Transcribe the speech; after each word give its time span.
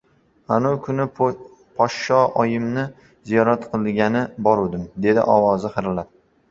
—Anuv 0.53 0.77
kuni 0.87 1.05
Poshsha 1.19 2.23
oyimni 2.45 2.87
ziyorat 3.31 3.71
qilgani 3.75 4.27
boruvdim,— 4.51 4.93
dedi 5.07 5.31
ovozi 5.39 5.75
xirillab. 5.79 6.15